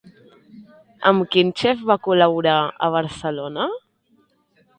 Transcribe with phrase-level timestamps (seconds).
[1.11, 2.57] Amb quin xef va col·laborar
[2.89, 3.69] a Barcelona?